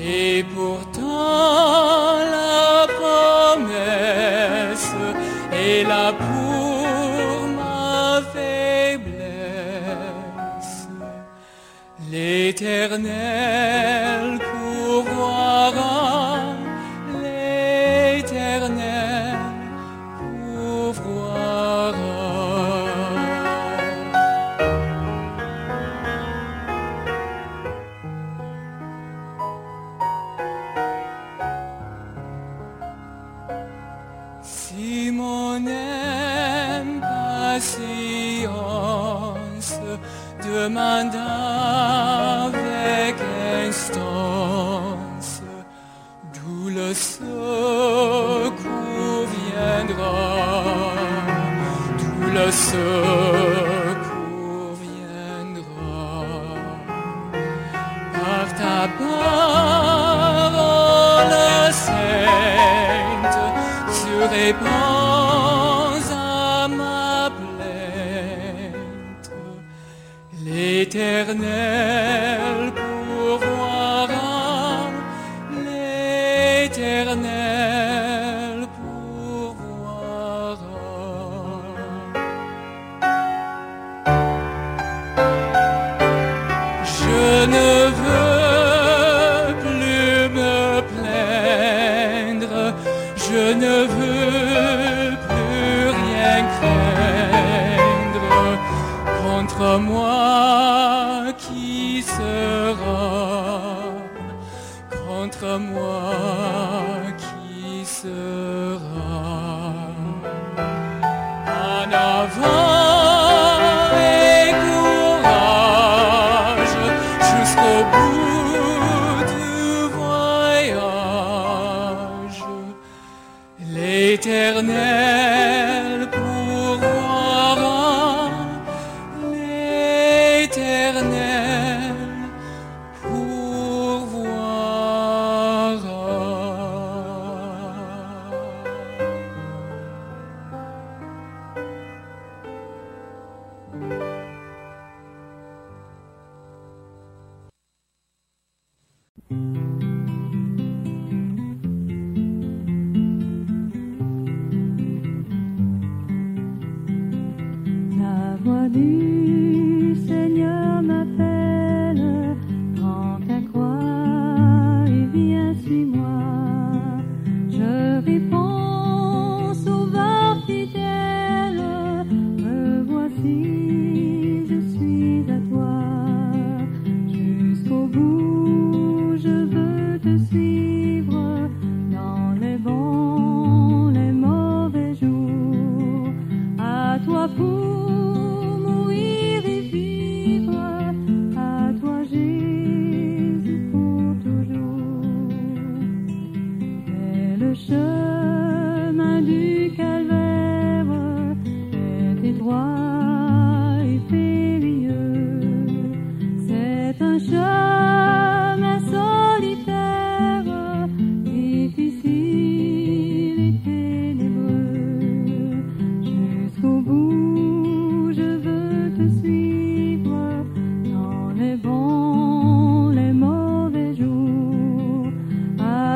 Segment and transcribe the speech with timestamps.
[0.00, 3.66] Et pourtant la promesse
[5.52, 9.16] est là pour ma faiblesse.
[12.10, 13.08] L'éternel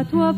[0.02, 0.32] à toi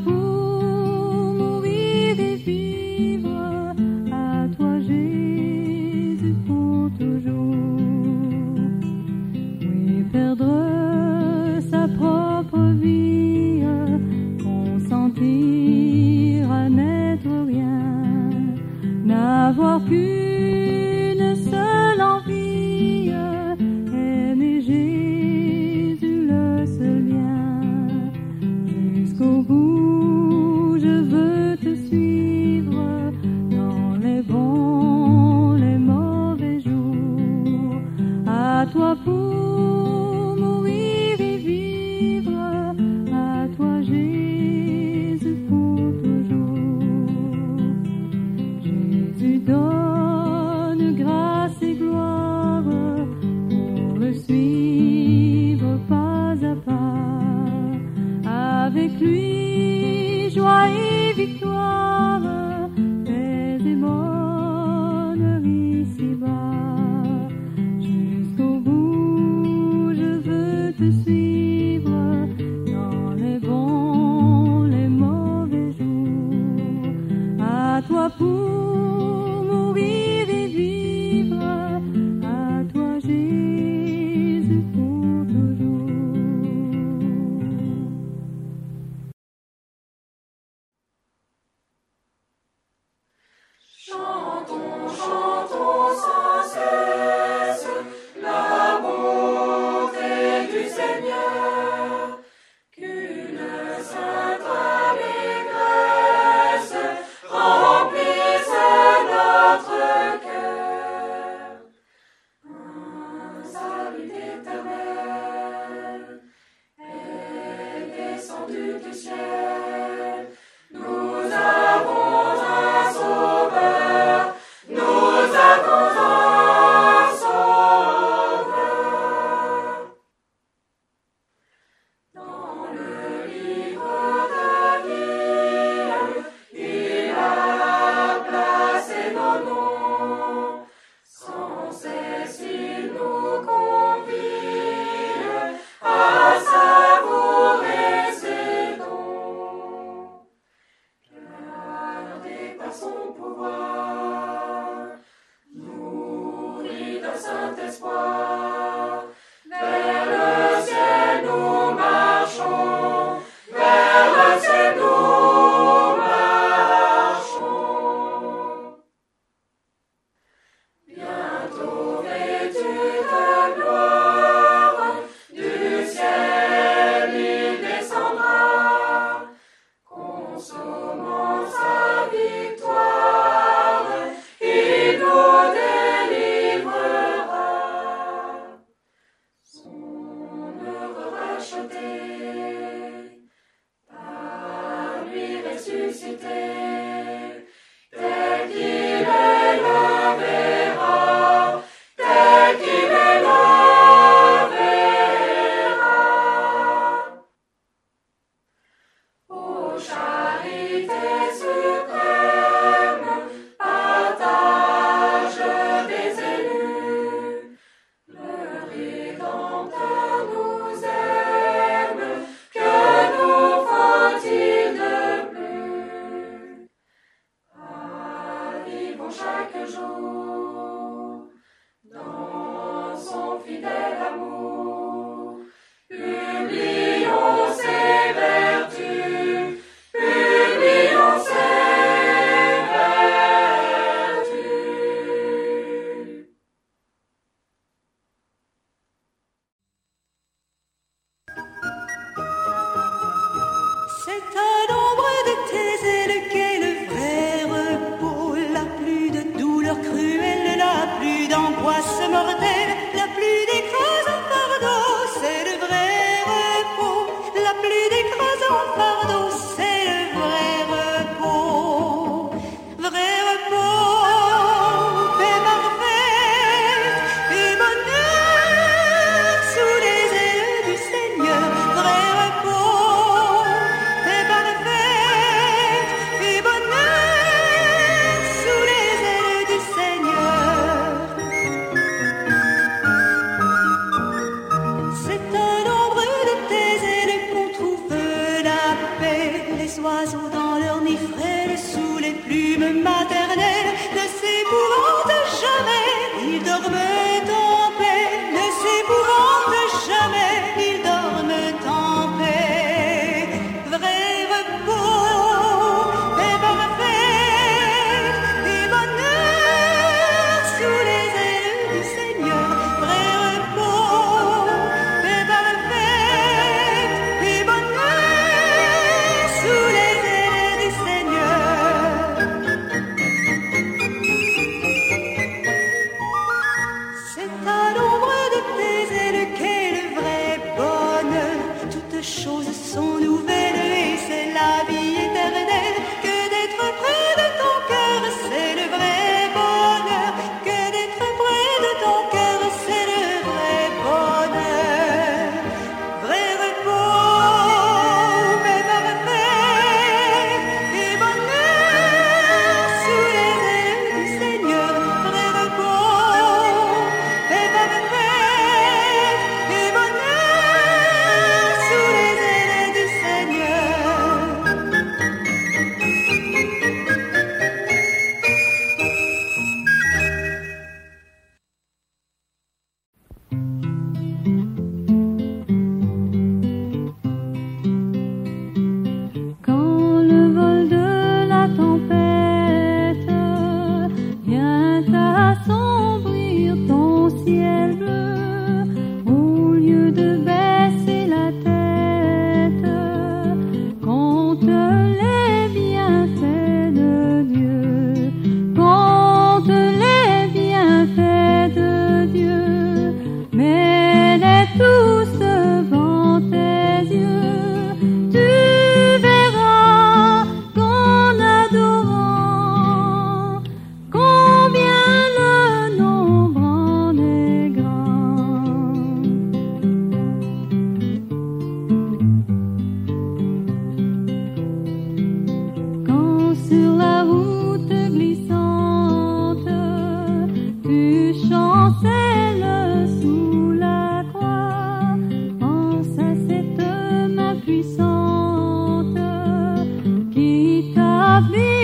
[451.14, 451.63] love me.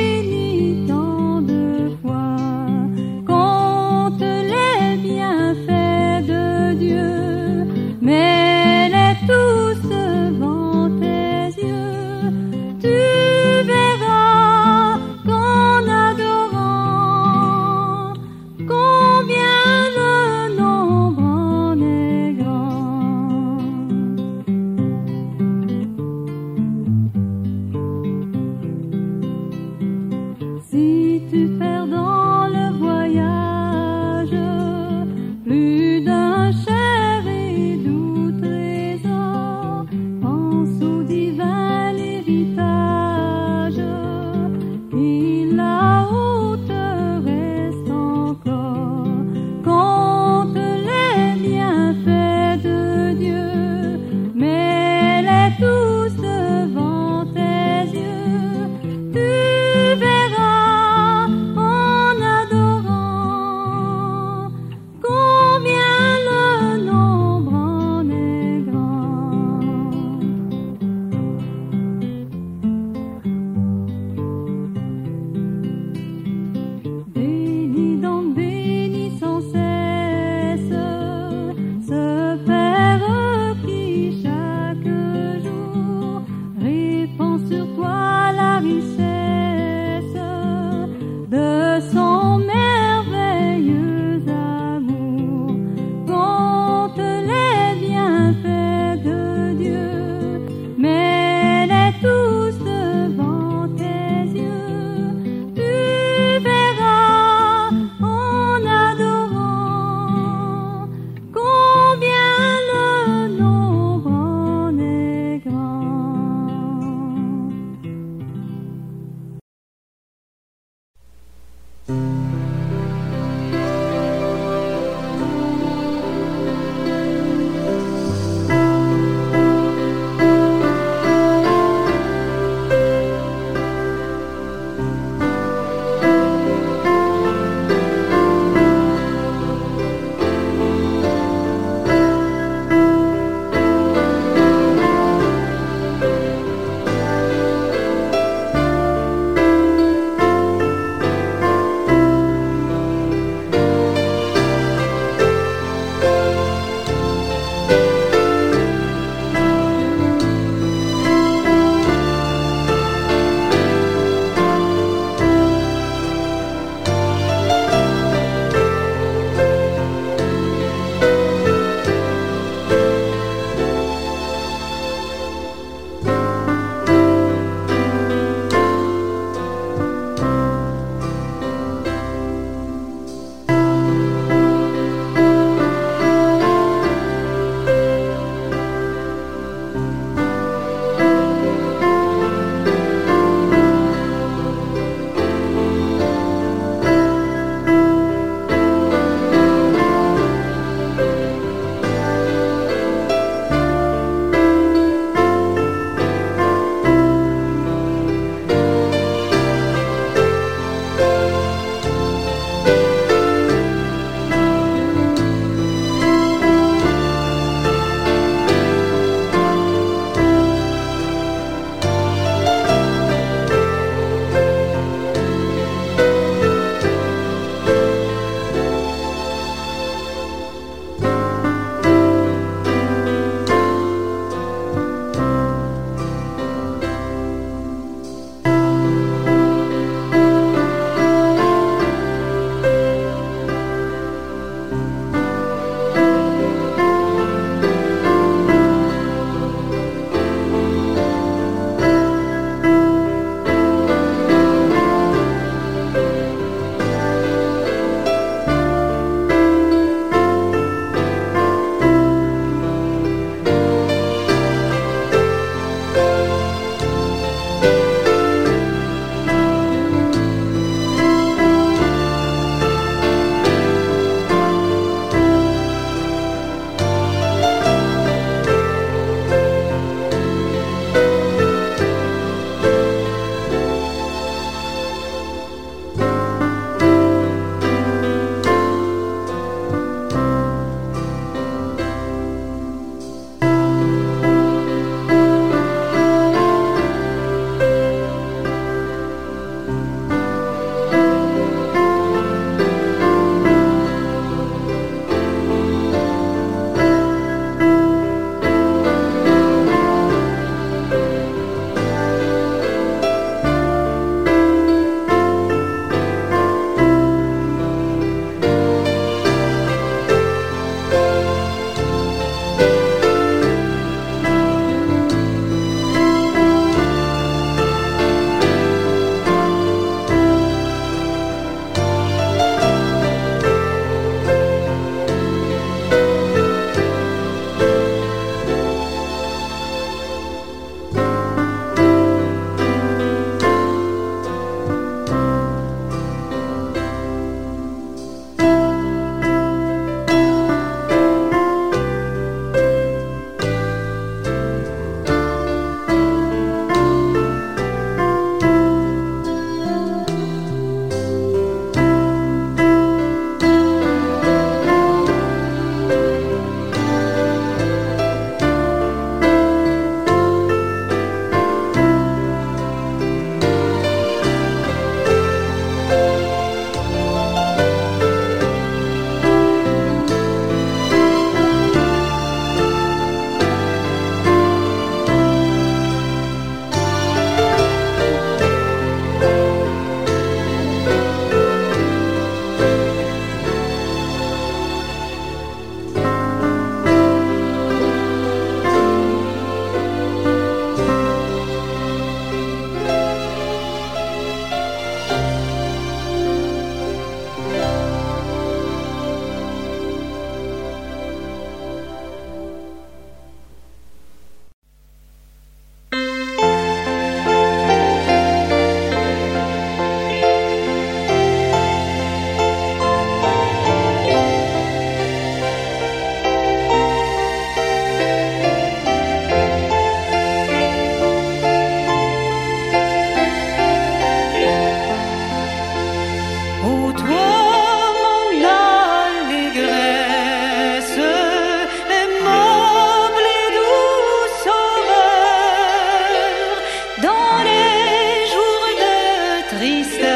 [449.61, 450.10] triste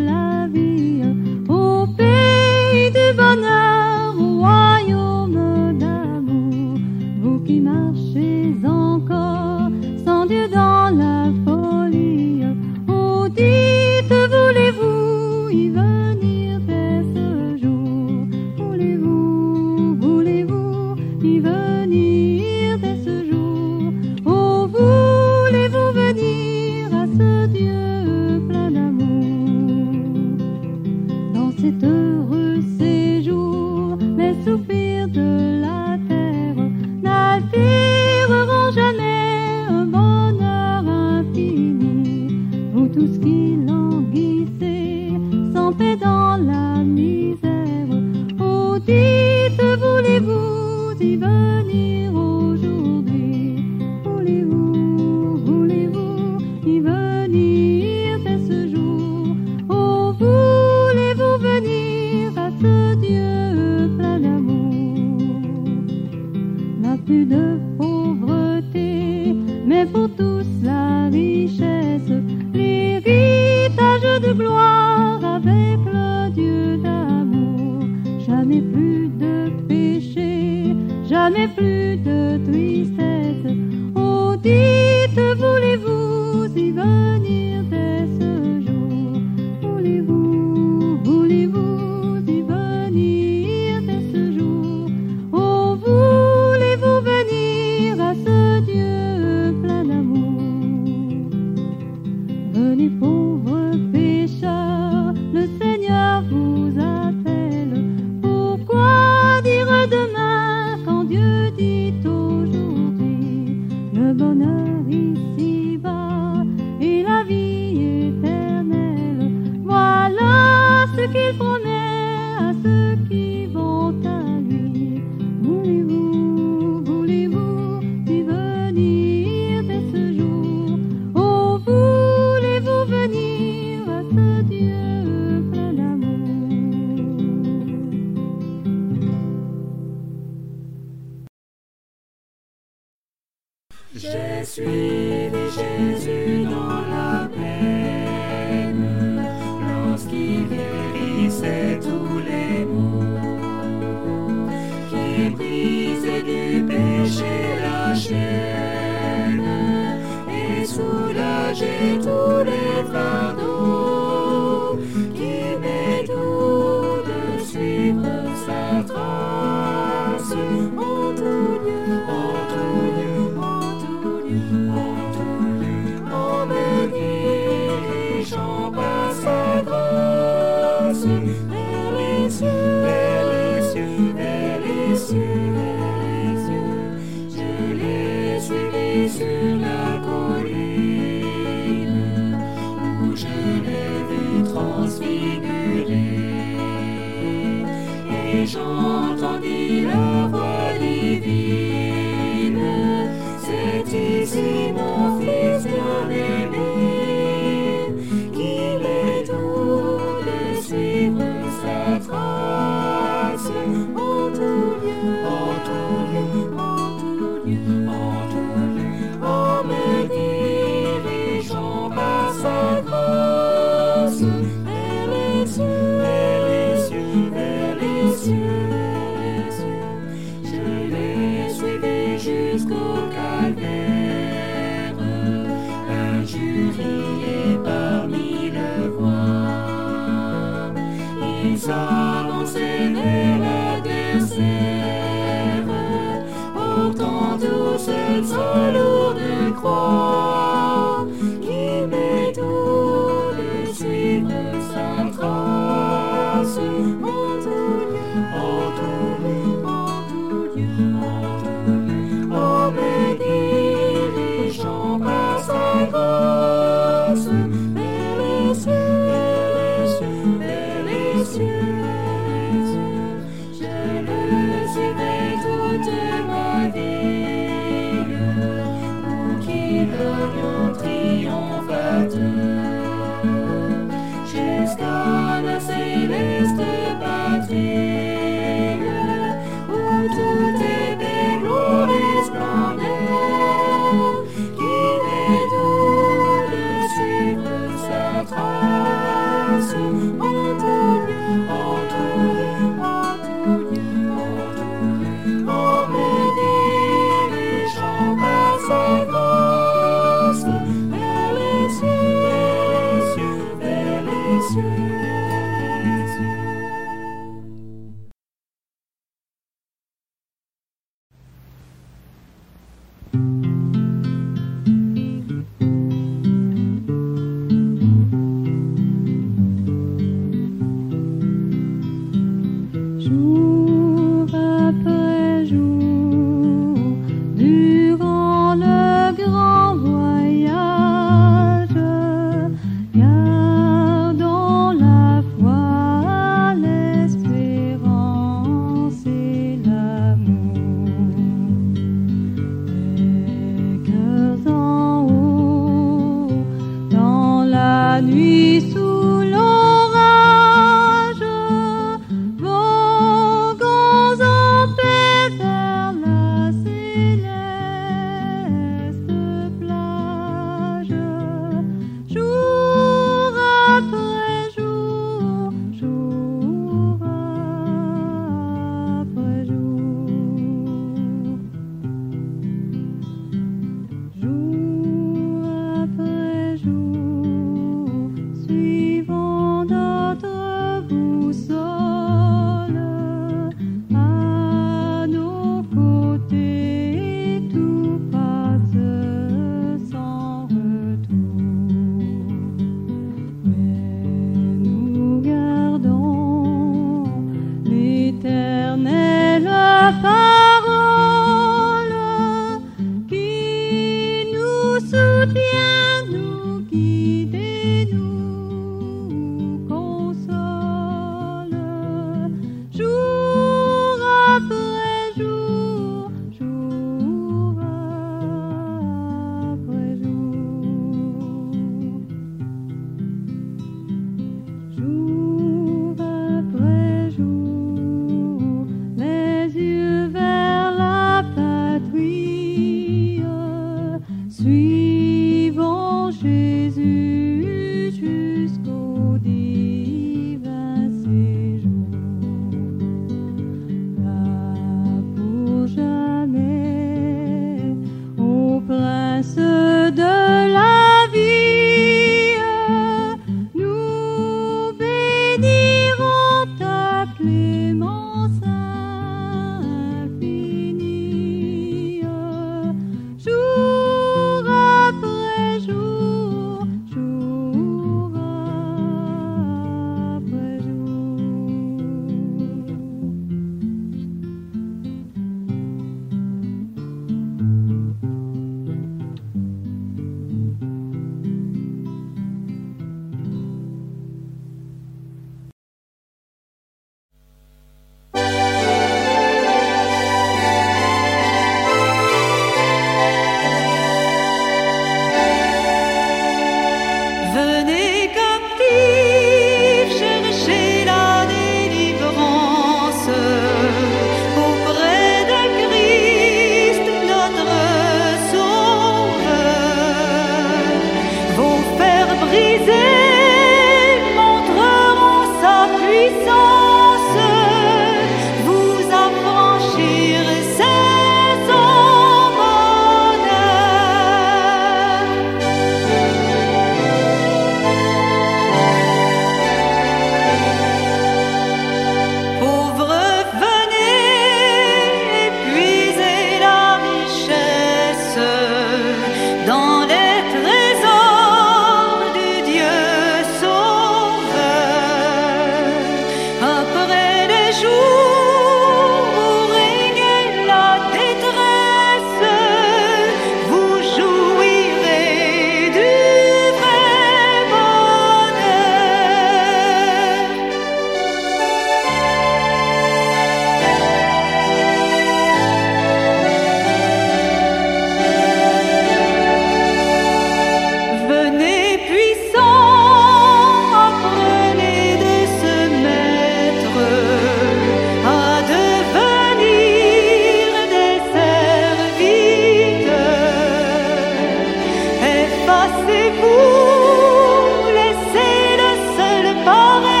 [599.51, 600.00] moment.